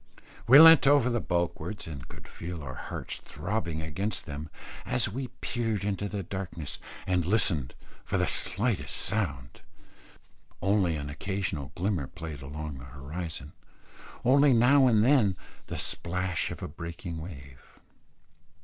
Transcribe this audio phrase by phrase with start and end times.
[0.47, 4.49] We leant over the bulwarks, and could feel our hearts throbbing against them,
[4.83, 9.61] as we peered into the darkness and listened for the slightest sound;
[10.59, 13.53] only an occasional glimmer played along the horizon,
[14.25, 15.37] only now and then
[15.67, 17.61] the splash of a breaking wave.